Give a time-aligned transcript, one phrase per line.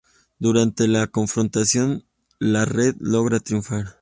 [0.39, 2.05] Durante la confrontación
[2.39, 3.99] la Red logra triunfar.